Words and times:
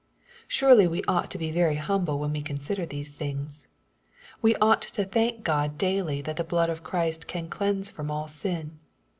Surely 0.47 0.87
we 0.87 1.03
ought 1.03 1.29
to 1.29 1.37
be 1.37 1.51
very 1.51 1.75
humble 1.75 2.17
when 2.17 2.31
we 2.33 2.41
consider 2.41 2.87
these 2.87 3.15
things. 3.15 3.67
We 4.41 4.55
ought 4.55 4.81
to 4.81 5.05
thank 5.05 5.43
God 5.43 5.77
daily 5.77 6.23
that 6.23 6.37
the 6.37 6.43
blood 6.43 6.71
of 6.71 6.81
Christ 6.83 7.27
can 7.27 7.47
cleanse 7.51 7.91
from 7.91 8.09
all 8.09 8.27
sin. 8.27 8.79